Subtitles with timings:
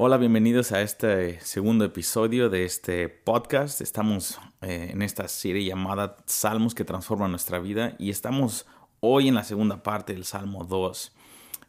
[0.00, 3.80] Hola, bienvenidos a este segundo episodio de este podcast.
[3.80, 8.64] Estamos eh, en esta serie llamada Salmos que transforman nuestra vida y estamos
[9.00, 11.12] hoy en la segunda parte del Salmo 2.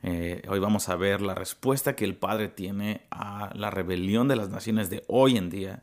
[0.03, 4.35] Eh, hoy vamos a ver la respuesta que el Padre tiene a la rebelión de
[4.35, 5.81] las naciones de hoy en día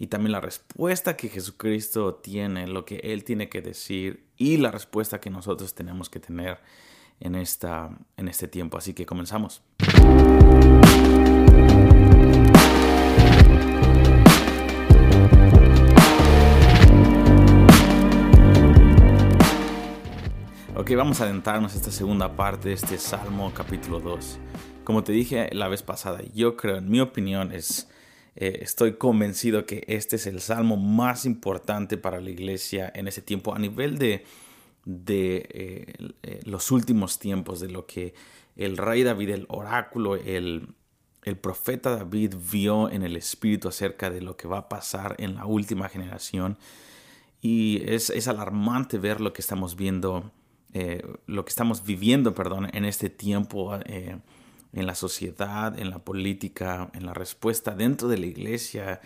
[0.00, 4.72] y también la respuesta que Jesucristo tiene, lo que Él tiene que decir y la
[4.72, 6.58] respuesta que nosotros tenemos que tener
[7.20, 8.78] en, esta, en este tiempo.
[8.78, 9.62] Así que comenzamos.
[20.88, 24.38] Ok, vamos a adentrarnos a esta segunda parte de este Salmo capítulo 2.
[24.84, 27.90] Como te dije la vez pasada, yo creo, en mi opinión, es,
[28.36, 33.20] eh, estoy convencido que este es el Salmo más importante para la iglesia en ese
[33.20, 34.24] tiempo a nivel de,
[34.86, 38.14] de eh, eh, los últimos tiempos, de lo que
[38.56, 40.68] el rey David, el oráculo, el,
[41.22, 45.34] el profeta David vio en el Espíritu acerca de lo que va a pasar en
[45.34, 46.56] la última generación.
[47.42, 50.32] Y es, es alarmante ver lo que estamos viendo
[50.74, 54.18] eh, lo que estamos viviendo, perdón, en este tiempo, eh,
[54.72, 59.00] en la sociedad, en la política, en la respuesta dentro de la iglesia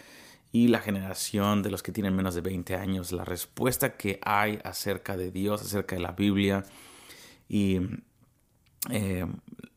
[0.50, 4.58] y la generación de los que tienen menos de 20 años, la respuesta que hay
[4.64, 6.64] acerca de Dios, acerca de la Biblia.
[7.48, 7.78] Y
[8.90, 9.26] eh,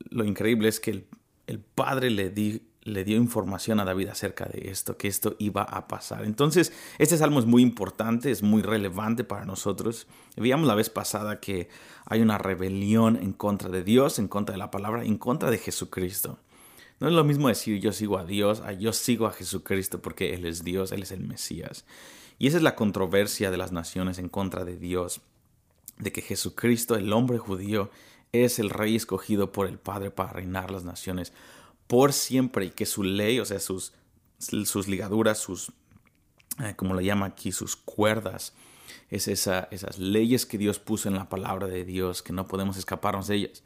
[0.10, 1.08] lo increíble es que el,
[1.48, 5.64] el Padre le, di, le dio información a David acerca de esto, que esto iba
[5.64, 6.24] a pasar.
[6.24, 10.08] Entonces, este salmo es muy importante, es muy relevante para nosotros.
[10.38, 11.68] Veíamos la vez pasada que
[12.06, 15.58] hay una rebelión en contra de Dios, en contra de la palabra, en contra de
[15.58, 16.38] Jesucristo.
[17.00, 20.36] No es lo mismo decir yo sigo a Dios, a yo sigo a Jesucristo porque
[20.36, 21.86] Él es Dios, Él es el Mesías.
[22.38, 25.22] Y esa es la controversia de las naciones en contra de Dios,
[25.98, 27.90] de que Jesucristo, el hombre judío,
[28.32, 31.34] es el rey escogido por el Padre para reinar las naciones
[31.88, 33.94] por siempre y que su ley, o sea, sus,
[34.38, 35.72] sus ligaduras, sus,
[36.64, 38.54] eh, como lo llama aquí, sus cuerdas,
[39.10, 42.78] es esa, esas leyes que Dios puso en la palabra de Dios, que no podemos
[42.78, 43.64] escaparnos de ellas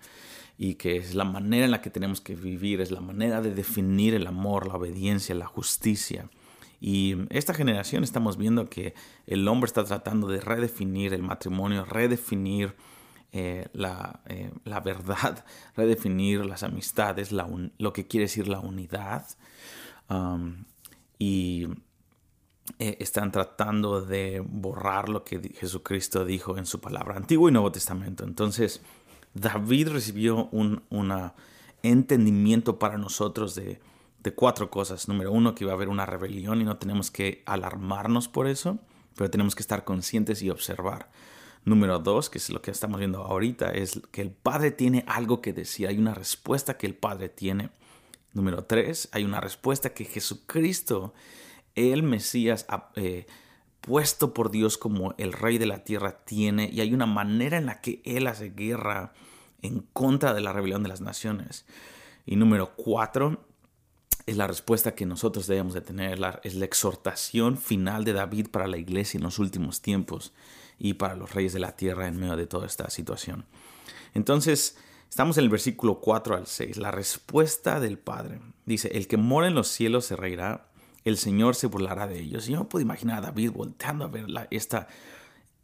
[0.58, 3.56] y que es la manera en la que tenemos que vivir, es la manera de
[3.56, 6.30] definir el amor, la obediencia, la justicia.
[6.82, 8.94] Y esta generación estamos viendo que
[9.26, 12.76] el hombre está tratando de redefinir el matrimonio, redefinir
[13.32, 15.46] eh, la, eh, la, verdad,
[15.76, 19.26] redefinir las amistades, lo que quiere decir la unidad.
[20.10, 20.66] Um,
[21.20, 21.68] y
[22.80, 27.72] eh, están tratando de borrar lo que Jesucristo dijo en su palabra, Antiguo y Nuevo
[27.72, 28.24] Testamento.
[28.24, 28.82] Entonces,
[29.34, 30.82] David recibió un
[31.84, 33.80] entendimiento para nosotros de,
[34.24, 35.08] de cuatro cosas.
[35.08, 38.80] Número uno, que iba a haber una rebelión y no tenemos que alarmarnos por eso,
[39.16, 41.10] pero tenemos que estar conscientes y observar.
[41.66, 45.42] Número dos, que es lo que estamos viendo ahorita, es que el Padre tiene algo
[45.42, 47.70] que decir, hay una respuesta que el Padre tiene.
[48.34, 51.14] Número tres, hay una respuesta que Jesucristo,
[51.76, 52.66] el Mesías,
[52.96, 53.28] eh,
[53.82, 57.66] puesto por Dios como el Rey de la tierra, tiene, y hay una manera en
[57.66, 59.14] la que Él hace guerra
[59.62, 61.66] en contra de la rebelión de las naciones.
[62.26, 63.46] Y número cuatro,
[64.30, 68.68] es la respuesta que nosotros debemos de tener, es la exhortación final de David para
[68.68, 70.34] la iglesia en los últimos tiempos
[70.78, 73.46] y para los reyes de la tierra en medio de toda esta situación.
[74.14, 74.78] Entonces,
[75.10, 78.40] estamos en el versículo 4 al 6, la respuesta del Padre.
[78.66, 80.68] Dice, el que mora en los cielos se reirá,
[81.06, 82.48] el Señor se burlará de ellos.
[82.48, 84.88] Y yo me puedo imaginar a David volteando a ver esta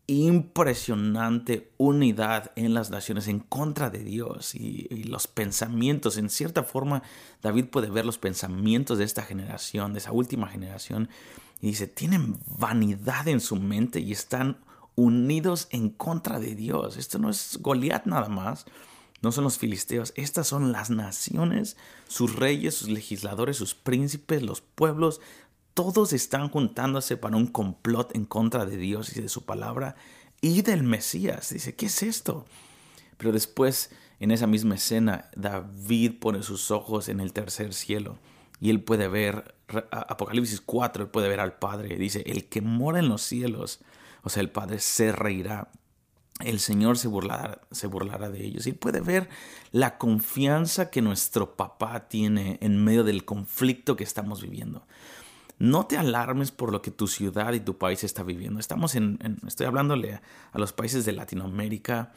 [0.08, 6.18] impresionante unidad en las naciones en contra de Dios y, los pensamientos.
[6.18, 7.04] En cierta forma,
[7.42, 11.10] David puede ver los pensamientos de esta generación, de esa última generación,
[11.62, 14.58] y dice, tienen vanidad en su mente y están
[14.96, 16.98] unidos en contra de Dios.
[16.98, 18.66] Esto no es Goliat nada más,
[19.22, 21.78] no son los filisteos, estas son las naciones,
[22.08, 25.20] sus reyes, sus legisladores, sus príncipes, los pueblos,
[25.76, 29.96] todos están juntándose para un complot en contra de Dios y de su palabra
[30.42, 31.52] y del Mesías.
[31.52, 32.48] Dice, ¿qué es esto?
[33.18, 38.18] Pero después, en esa misma escena, David pone sus ojos en el tercer cielo
[38.60, 39.54] y él puede ver,
[39.92, 41.96] Apocalipsis 4, él puede ver al Padre.
[41.98, 43.82] Dice, el que mora en los cielos
[44.26, 45.70] o sea, el Padre se reirá.
[46.40, 48.66] El Señor se burlará, se burlará de ellos.
[48.66, 49.30] Y puede ver
[49.72, 54.86] la confianza que nuestro papá tiene en medio del conflicto que estamos viviendo.
[55.58, 58.60] No te alarmes por lo que tu ciudad y tu país está viviendo.
[58.60, 60.22] Estamos en, estoy hablándole
[60.52, 62.12] a, los países de Latinoamérica,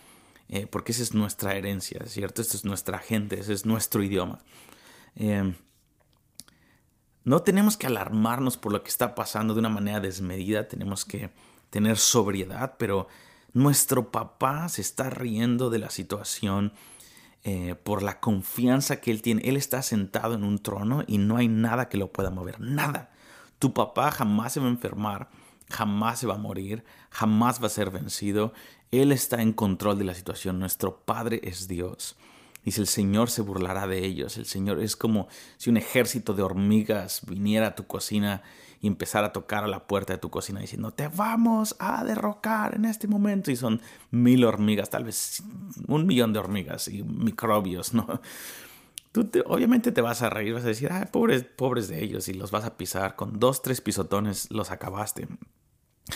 [0.48, 2.42] eh, porque esa es nuestra herencia, ¿cierto?
[2.42, 4.40] Esta es nuestra gente, ese es nuestro idioma.
[5.14, 5.54] Eh,
[7.24, 11.30] no tenemos que alarmarnos por lo que está pasando de una manera desmedida, tenemos que
[11.70, 13.06] tener sobriedad, pero
[13.52, 16.72] nuestro papá se está riendo de la situación.
[17.44, 19.42] eh, por la confianza que Él tiene.
[19.44, 23.10] Él está sentado en un trono y no hay nada que lo pueda mover, nada.
[23.58, 25.28] Tu papá jamás se va a enfermar,
[25.70, 28.52] jamás se va a morir, jamás va a ser vencido.
[28.90, 30.58] Él está en control de la situación.
[30.58, 32.16] Nuestro Padre es Dios.
[32.64, 34.36] Dice, el Señor se burlará de ellos.
[34.36, 38.42] El Señor es como si un ejército de hormigas viniera a tu cocina
[38.80, 42.74] y empezara a tocar a la puerta de tu cocina diciendo, te vamos a derrocar
[42.74, 43.50] en este momento.
[43.50, 45.42] Y son mil hormigas, tal vez
[45.86, 48.20] un millón de hormigas y microbios, ¿no?
[49.12, 52.34] Tú obviamente te vas a reír, vas a decir, ah, pobres, pobres de ellos, y
[52.34, 53.16] los vas a pisar.
[53.16, 55.28] Con dos, tres pisotones los acabaste.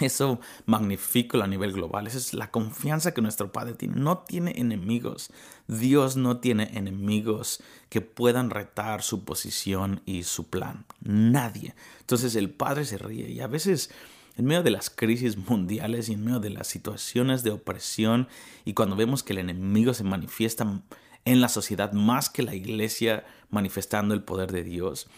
[0.01, 2.07] Eso magnifico a nivel global.
[2.07, 3.97] Esa es la confianza que nuestro Padre tiene.
[3.97, 5.31] No tiene enemigos.
[5.69, 10.87] Dios no tiene enemigos que puedan retar su posición y su plan.
[11.01, 11.75] Nadie.
[12.01, 13.91] Entonces el Padre se ríe y a veces
[14.37, 18.29] en medio de las crisis mundiales y en medio de las situaciones de opresión
[18.65, 20.83] y cuando vemos que el enemigo se manifiesta
[21.25, 25.09] en la sociedad más que la iglesia manifestando el poder de Dios,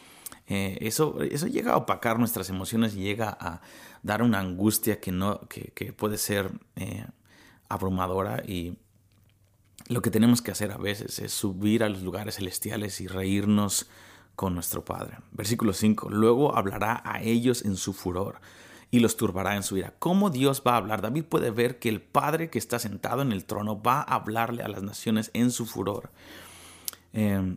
[0.46, 3.62] eh, eso, eso llega a opacar nuestras emociones y llega a
[4.02, 7.06] dar una angustia que, no, que, puede ser eh,
[7.68, 8.76] abrumadora y
[9.88, 13.86] lo que tenemos que hacer a veces es subir a los lugares celestiales y reírnos
[14.36, 15.18] con nuestro Padre.
[15.32, 16.10] Versículo 5.
[16.10, 18.40] Luego hablará a ellos en su furor
[18.90, 19.94] y los turbará en su ira.
[19.98, 21.02] ¿Cómo Dios va a hablar?
[21.02, 24.62] David puede ver que el Padre que está sentado en el trono va a hablarle
[24.62, 26.10] a las naciones en su furor.
[27.12, 27.56] Eh,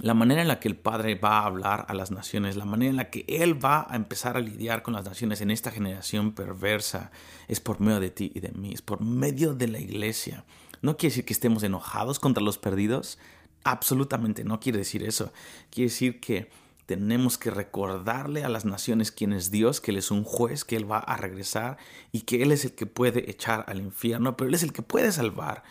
[0.00, 2.90] la manera en la que el Padre va a hablar a las naciones, la manera
[2.90, 6.32] en la que Él va a empezar a lidiar con las naciones en esta generación
[6.32, 7.10] perversa,
[7.46, 10.44] es por medio de ti y de mí, es por medio de la iglesia.
[10.80, 13.18] No quiere decir que estemos enojados contra los perdidos,
[13.64, 15.32] absolutamente no quiere decir eso.
[15.70, 16.50] Quiere decir que
[16.86, 20.76] tenemos que recordarle a las naciones quién es Dios, que Él es un juez, que
[20.76, 21.78] Él va a regresar
[22.10, 24.82] y que Él es el que puede echar al infierno, pero Él es el que
[24.82, 25.62] puede salvar.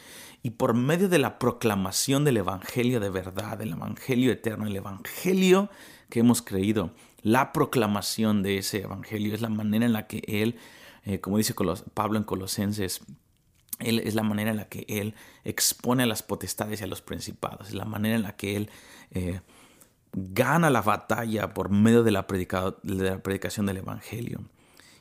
[0.44, 5.70] Y por medio de la proclamación del Evangelio de verdad, del Evangelio eterno, el Evangelio
[6.10, 6.92] que hemos creído,
[7.22, 10.58] la proclamación de ese Evangelio es la manera en la que Él,
[11.04, 11.54] eh, como dice
[11.94, 13.02] Pablo en Colosenses,
[13.80, 17.02] él, es la manera en la que Él expone a las potestades y a los
[17.02, 18.70] principados, es la manera en la que Él
[19.12, 19.42] eh,
[20.14, 22.26] gana la batalla por medio de la,
[22.84, 24.42] de la predicación del Evangelio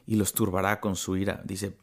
[0.06, 1.40] y los turbará con su ira.
[1.44, 1.76] Dice,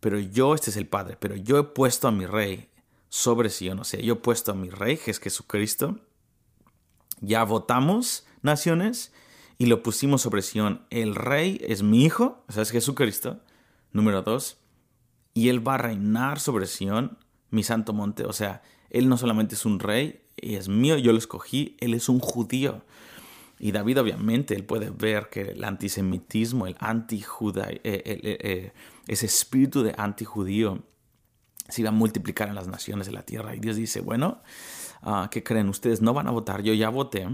[0.00, 2.68] pero yo, este es el Padre, pero yo he puesto a mi rey
[3.08, 3.80] sobre Sion.
[3.80, 5.98] O sea, yo he puesto a mi rey, que es Jesucristo.
[7.20, 9.12] Ya votamos naciones
[9.58, 10.86] y lo pusimos sobre Sion.
[10.90, 13.40] El rey es mi hijo, o sea, es Jesucristo.
[13.92, 14.58] Número dos.
[15.34, 17.18] Y él va a reinar sobre Sion,
[17.50, 18.24] mi santo monte.
[18.24, 22.08] O sea, él no solamente es un rey, es mío, yo lo escogí, él es
[22.08, 22.82] un judío.
[23.58, 28.72] Y David obviamente, él puede ver que el antisemitismo, el antijudá, eh, eh, eh,
[29.08, 30.82] ese espíritu de antijudío
[31.68, 33.54] se iba a multiplicar en las naciones de la tierra.
[33.54, 34.40] Y Dios dice, bueno,
[35.02, 35.68] uh, ¿qué creen?
[35.68, 37.28] Ustedes no van a votar, yo ya voté.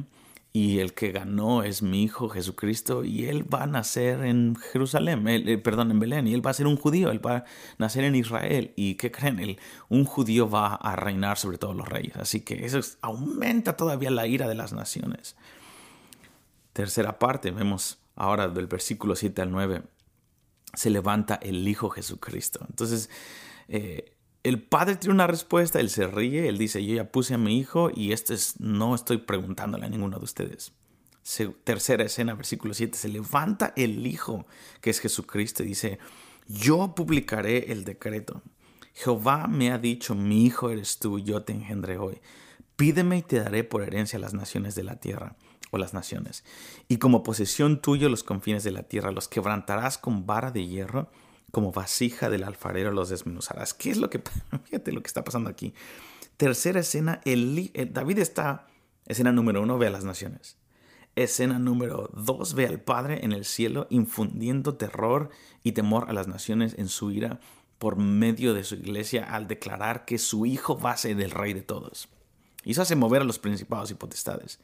[0.57, 5.27] Y el que ganó es mi hijo Jesucristo y él va a nacer en Jerusalén,
[5.27, 7.45] eh, perdón, en Belén, y él va a ser un judío, él va a
[7.79, 8.73] nacer en Israel.
[8.77, 9.41] ¿Y qué creen?
[9.41, 9.59] Él,
[9.89, 12.15] un judío va a reinar sobre todos los reyes.
[12.15, 15.35] Así que eso aumenta todavía la ira de las naciones.
[16.73, 19.83] Tercera parte, vemos ahora del versículo 7 al 9,
[20.73, 22.65] se levanta el Hijo Jesucristo.
[22.71, 23.11] Entonces,
[23.67, 24.14] eh,
[24.45, 27.59] el padre tiene una respuesta, él se ríe, él dice, yo ya puse a mi
[27.59, 30.73] hijo y esto es, no estoy preguntándole a ninguno de ustedes.
[31.65, 34.47] tercera escena, versículo 7, se levanta el hijo,
[34.83, 35.99] que es Jesucristo, y dice,
[36.47, 38.43] yo publicaré el decreto.
[38.93, 42.21] Jehová me ha dicho, mi hijo eres tú, yo te engendré hoy.
[42.77, 45.37] Pídeme y te daré por herencia las naciones de la tierra
[45.71, 46.45] o las naciones.
[46.87, 51.09] Y como posesión tuyo los confines de la tierra, los quebrantarás con vara de hierro
[51.55, 53.73] como vasija del alfarero los desmenuzarás.
[53.73, 54.21] ¿Qué es lo que,
[54.65, 55.73] fíjate lo que está pasando aquí?
[56.37, 58.67] Tercera escena, el, David está,
[59.07, 60.59] escena número uno, ve a las naciones.
[61.17, 65.31] Escena número dos, ve al Padre en el cielo infundiendo terror
[65.63, 67.41] y temor a las naciones en su ira
[67.79, 71.55] por medio de su iglesia al declarar que su hijo va a ser el rey
[71.55, 72.09] de todos.
[72.65, 74.59] Eso hace mover a los principados y potestades.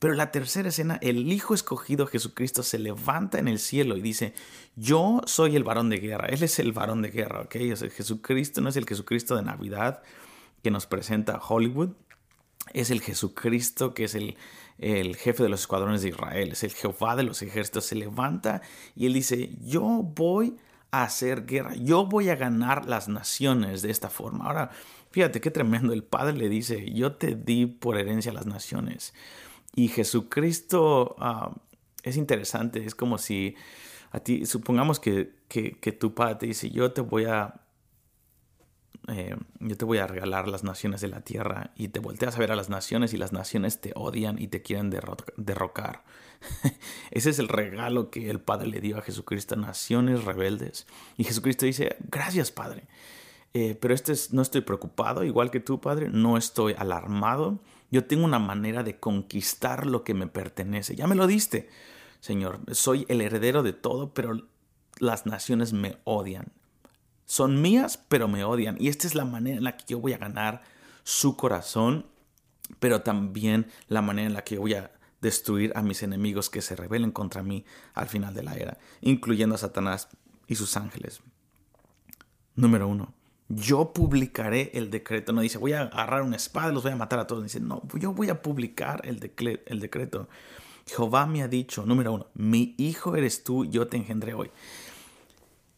[0.00, 4.32] Pero la tercera escena, el Hijo escogido Jesucristo se levanta en el cielo y dice,
[4.74, 7.56] yo soy el varón de guerra, Él es el varón de guerra, ¿ok?
[7.94, 10.02] Jesucristo no es el Jesucristo de Navidad
[10.62, 11.90] que nos presenta Hollywood,
[12.72, 14.38] es el Jesucristo que es el,
[14.78, 18.62] el jefe de los escuadrones de Israel, es el Jehová de los ejércitos, se levanta
[18.96, 20.56] y Él dice, yo voy
[20.92, 24.46] a hacer guerra, yo voy a ganar las naciones de esta forma.
[24.46, 24.70] Ahora,
[25.10, 29.12] fíjate qué tremendo, el Padre le dice, yo te di por herencia las naciones.
[29.74, 31.54] Y Jesucristo ah,
[32.02, 33.54] es interesante, es como si
[34.12, 37.60] a ti, supongamos que, que, tu padre te dice, yo te voy a,
[39.06, 42.38] eh, yo te voy a regalar las naciones de la tierra y te volteas a
[42.40, 46.02] ver a las naciones y las naciones te odian y te quieren derrocar.
[47.12, 50.88] Ese es el regalo que el Padre le dio a Jesucristo, naciones rebeldes.
[51.16, 52.88] Y Jesucristo dice, gracias Padre.
[53.52, 57.60] Eh, pero este es, no estoy preocupado, igual que tú, Padre, no estoy alarmado.
[57.90, 60.94] Yo tengo una manera de conquistar lo que me pertenece.
[60.94, 61.68] Ya me lo diste,
[62.20, 62.60] Señor.
[62.72, 64.48] Soy el heredero de todo, pero
[64.98, 66.52] las naciones me odian.
[67.26, 68.76] Son mías, pero me odian.
[68.80, 70.62] Y esta es la manera en la que yo voy a ganar
[71.02, 72.06] su corazón,
[72.78, 76.76] pero también la manera en la que voy a destruir a mis enemigos que se
[76.76, 80.08] rebelen contra mí al final de la era, incluyendo a Satanás
[80.46, 81.20] y sus ángeles.
[82.54, 83.14] Número uno,
[83.50, 85.32] yo publicaré el decreto.
[85.32, 87.42] No dice, voy a agarrar una espada y los voy a matar a todos.
[87.42, 90.28] Dice, no, yo voy a publicar el, decreto.
[90.86, 94.50] Jehová me ha dicho, número uno, mi hijo eres tú, yo te engendré hoy.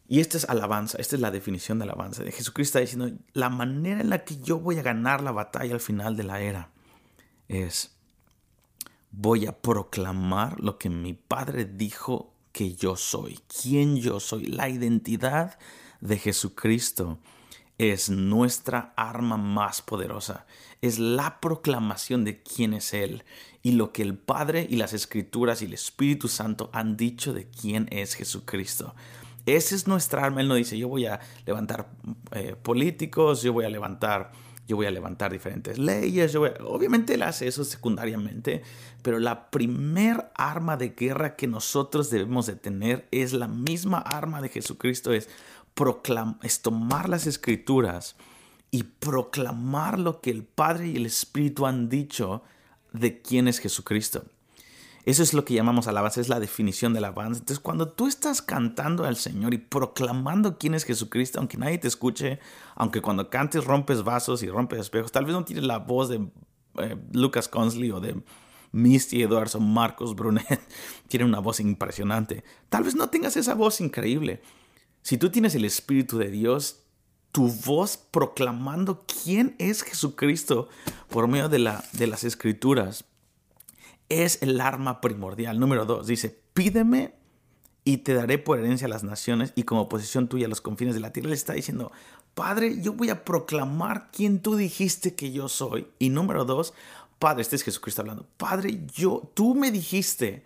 [0.07, 2.23] Y esta es alabanza, esta es la definición de alabanza.
[2.23, 5.73] De Jesucristo está diciendo, la manera en la que yo voy a ganar la batalla
[5.73, 6.69] al final de la era
[7.47, 7.95] es,
[9.09, 14.69] voy a proclamar lo que mi Padre dijo que yo soy, quién yo soy, la
[14.69, 15.57] identidad
[16.01, 17.17] de Jesucristo
[17.77, 20.45] es nuestra arma más poderosa.
[20.81, 23.23] Es la proclamación de quién es Él
[23.61, 27.47] y lo que el Padre y las Escrituras y el Espíritu Santo han dicho de
[27.47, 28.93] quién es Jesucristo.
[29.45, 30.41] Esa es nuestra arma.
[30.41, 31.89] Él no dice, yo voy a levantar
[32.31, 34.31] eh, políticos, yo voy a levantar,
[34.67, 36.35] yo voy a levantar diferentes leyes.
[36.35, 38.61] Obviamente él hace eso secundariamente,
[39.01, 44.41] pero la primer arma de guerra que nosotros debemos de tener es la misma arma
[44.41, 45.29] de Jesucristo, es,
[46.41, 48.15] es tomar las escrituras
[48.71, 52.43] y proclamar lo que el Padre y el Espíritu han dicho
[52.91, 54.23] de quién es Jesucristo.
[55.05, 57.39] Eso es lo que llamamos alabanza, es la definición de alabanza.
[57.39, 61.89] Entonces, cuando tú estás cantando al Señor y proclamando quién es Jesucristo, aunque nadie te
[61.89, 62.39] escuche,
[62.75, 66.25] aunque cuando cantes rompes vasos y rompes espejos, tal vez no tienes la voz de
[66.77, 68.23] eh, Lucas Consley o de
[68.71, 70.61] Misty Edwards o Marcos Brunet,
[71.09, 72.45] tiene una voz impresionante.
[72.69, 74.41] Tal vez no tengas esa voz increíble.
[75.03, 76.79] Si tú tienes el Espíritu de Dios,
[77.33, 80.69] tu voz proclamando quién es Jesucristo
[81.09, 83.05] por medio de, la, de las escrituras
[84.07, 85.59] es el arma primordial.
[85.59, 87.15] Número dos, dice, pídeme
[87.83, 90.95] y te daré por herencia a las naciones y como posición tuya a los confines
[90.95, 91.29] de la tierra.
[91.29, 91.91] Le está diciendo,
[92.33, 95.87] Padre, yo voy a proclamar quién tú dijiste que yo soy.
[95.99, 96.73] Y número dos,
[97.19, 100.43] Padre, este es Jesucristo hablando, Padre, yo, tú me dijiste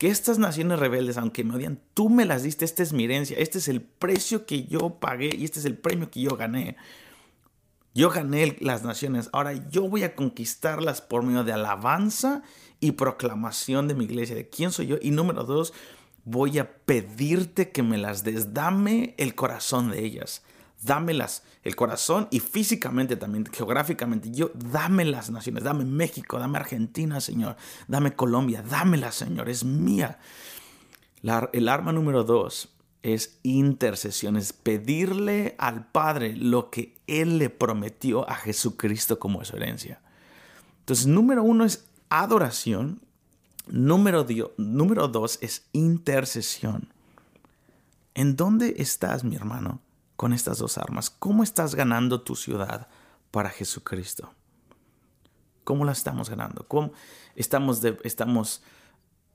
[0.00, 3.36] que estas naciones rebeldes, aunque me odian, tú me las diste, esta es mi herencia,
[3.36, 6.78] este es el precio que yo pagué y este es el premio que yo gané.
[7.92, 12.42] Yo gané las naciones, ahora yo voy a conquistarlas por medio de alabanza
[12.80, 14.96] y proclamación de mi iglesia, de quién soy yo.
[15.02, 15.74] Y número dos,
[16.24, 20.42] voy a pedirte que me las des, dame el corazón de ellas,
[20.82, 27.20] dámelas el corazón y físicamente también, geográficamente, yo dame las naciones, dame México, dame Argentina,
[27.20, 27.56] Señor,
[27.88, 30.18] dame Colombia, dámela, Señor, es mía.
[31.52, 32.70] el arma número dos
[33.02, 39.56] es intercesión, es pedirle al Padre lo que Él le prometió a Jesucristo como su
[39.56, 40.00] herencia.
[40.80, 43.00] Entonces, número uno es adoración.
[43.68, 46.92] Número, número dos es intercesión.
[48.14, 49.80] ¿En dónde estás, mi hermano,
[50.20, 51.08] con estas dos armas?
[51.08, 52.88] ¿Cómo estás ganando tu ciudad
[53.30, 54.34] para Jesucristo?
[55.64, 56.68] ¿Cómo la estamos ganando?
[56.68, 56.92] ¿Cómo
[57.36, 58.62] estamos, estamos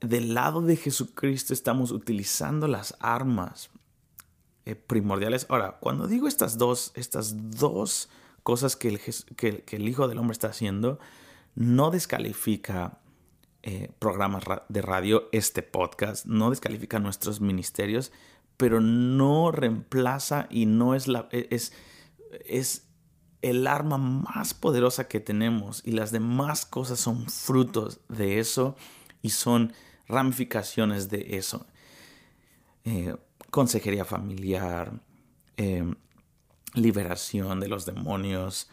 [0.00, 1.52] del lado de Jesucristo?
[1.52, 3.68] ¿Estamos utilizando las armas
[4.64, 5.46] eh, primordiales?
[5.48, 8.08] Ahora, cuando digo estas dos, estas dos
[8.44, 9.00] cosas que el,
[9.64, 11.00] que el Hijo del Hombre está haciendo,
[11.56, 13.00] no descalifica
[13.68, 18.12] eh, programas de radio, este podcast, no descalifica nuestros ministerios,
[18.56, 21.72] pero no reemplaza y no es la e, es,
[22.44, 22.86] es
[23.42, 28.76] el arma más poderosa que tenemos y las demás cosas son frutos de eso
[29.22, 29.72] y son
[30.08, 31.66] ramificaciones de eso.
[32.84, 33.14] Eh,
[33.50, 35.00] consejería familiar,
[35.56, 35.84] eh,
[36.74, 38.68] liberación de los demonios,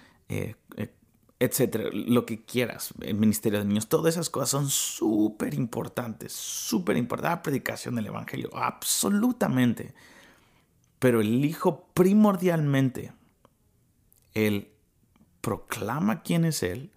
[1.43, 6.95] etcétera, lo que quieras, el ministerio de niños, todas esas cosas son súper importantes, súper
[6.95, 7.31] importantes.
[7.31, 9.93] La predicación del Evangelio, absolutamente.
[10.99, 13.11] Pero el Hijo primordialmente,
[14.33, 14.71] Él
[15.41, 16.91] proclama quién es Él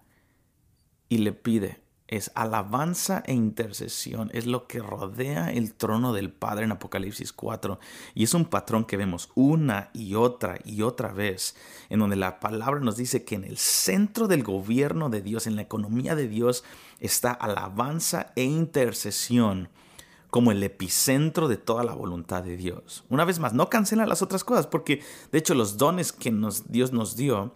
[1.09, 6.65] y le pide, es alabanza e intercesión, es lo que rodea el trono del Padre
[6.65, 7.79] en Apocalipsis 4.
[8.15, 11.55] Y es un patrón que vemos una y otra y otra vez,
[11.89, 15.55] en donde la palabra nos dice que en el centro del gobierno de Dios, en
[15.57, 16.63] la economía de Dios,
[16.99, 19.69] está alabanza e intercesión
[20.29, 23.03] como el epicentro de toda la voluntad de Dios.
[23.09, 26.33] Una vez más, no cancela las otras cosas, porque de hecho los dones que
[26.67, 27.55] Dios nos dio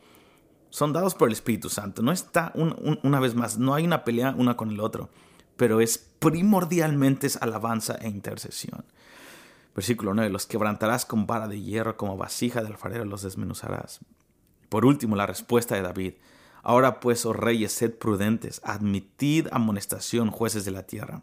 [0.72, 2.02] son dados por el Espíritu Santo.
[2.02, 5.10] No está, una vez más, no hay una pelea una con el otro,
[5.58, 8.84] pero es primordialmente es alabanza e intercesión.
[9.76, 14.00] Versículo 9, los quebrantarás con vara de hierro, como vasija de alfarero los desmenuzarás.
[14.70, 16.14] Por último, la respuesta de David.
[16.64, 21.22] Ahora pues, oh reyes, sed prudentes, admitid amonestación, jueces de la tierra.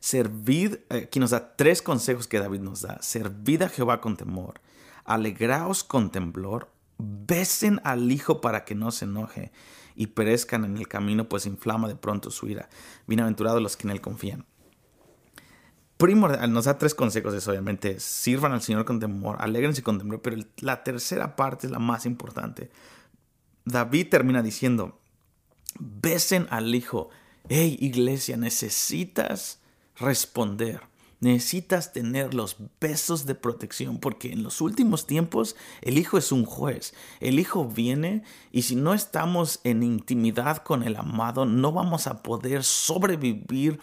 [0.00, 3.00] Servid, eh, aquí nos da tres consejos que David nos da.
[3.00, 4.60] Servid a Jehová con temor,
[5.04, 9.52] alegraos con temblor, besen al Hijo para que no se enoje
[9.94, 12.68] y perezcan en el camino, pues inflama de pronto su ira.
[13.06, 14.46] Bienaventurados los que en él confían.
[15.96, 20.22] Primordial, nos da tres consejos, es obviamente, sirvan al Señor con temor, alegrense con temor,
[20.22, 22.70] pero la tercera parte es la más importante.
[23.64, 25.00] David termina diciendo,
[25.78, 27.10] besen al Hijo.
[27.48, 29.60] Hey, iglesia, necesitas
[29.96, 30.82] responder.
[31.20, 36.44] Necesitas tener los besos de protección porque en los últimos tiempos el Hijo es un
[36.44, 36.94] juez.
[37.20, 38.22] El Hijo viene
[38.52, 43.80] y si no estamos en intimidad con el amado no vamos a poder sobrevivir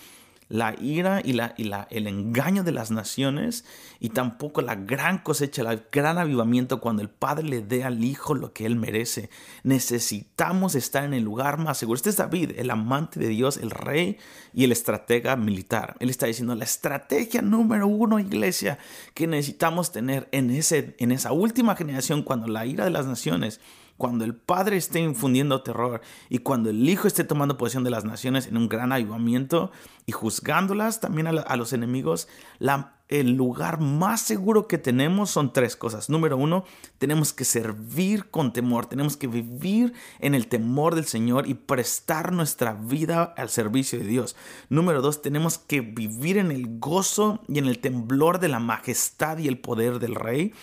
[0.47, 3.65] la ira y, la, y la, el engaño de las naciones
[3.99, 8.35] y tampoco la gran cosecha, el gran avivamiento cuando el Padre le dé al Hijo
[8.35, 9.29] lo que Él merece.
[9.63, 11.97] Necesitamos estar en el lugar más seguro.
[11.97, 14.17] Este es David, el amante de Dios, el rey
[14.53, 15.95] y el estratega militar.
[15.99, 18.77] Él está diciendo la estrategia número uno, iglesia,
[19.13, 23.59] que necesitamos tener en, ese, en esa última generación cuando la ira de las naciones
[23.97, 28.03] cuando el Padre esté infundiendo terror y cuando el Hijo esté tomando posesión de las
[28.03, 29.71] naciones en un gran avivamiento
[30.05, 32.27] y juzgándolas también a, los enemigos,
[33.07, 36.09] el lugar más seguro que tenemos son tres cosas.
[36.09, 36.65] Número uno,
[36.97, 42.33] tenemos que servir con temor, tenemos que vivir en el temor del Señor y prestar
[42.33, 44.35] nuestra vida al servicio de Dios.
[44.69, 49.37] Número dos, tenemos que vivir en el gozo y en el temblor de la majestad
[49.37, 50.53] y el poder del Rey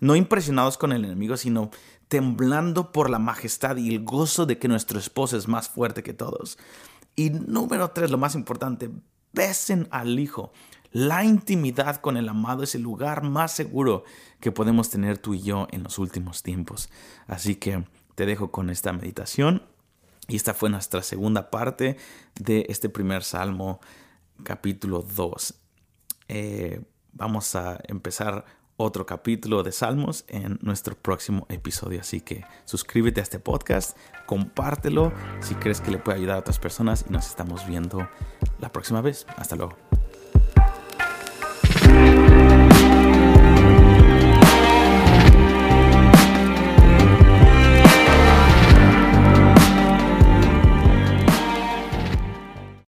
[0.00, 1.70] no impresionados con el enemigo, sino
[2.08, 6.14] temblando por la majestad y el gozo de que nuestro esposo es más fuerte que
[6.14, 6.58] todos.
[7.14, 8.90] Y número tres, lo más importante,
[9.32, 10.52] besen al Hijo.
[10.90, 14.04] La intimidad con el amado es el lugar más seguro
[14.40, 16.88] que podemos tener tú y yo en los últimos tiempos.
[17.26, 19.62] Así que te dejo con esta meditación.
[20.28, 21.96] Y esta fue nuestra segunda parte
[22.40, 23.80] de este primer Salmo,
[24.42, 25.54] capítulo 2.
[26.28, 28.44] Eh, vamos a empezar
[28.78, 32.00] otro capítulo de Salmos en nuestro próximo episodio.
[32.00, 36.58] Así que suscríbete a este podcast, compártelo si crees que le puede ayudar a otras
[36.58, 38.08] personas y nos estamos viendo
[38.60, 39.26] la próxima vez.
[39.36, 39.87] Hasta luego.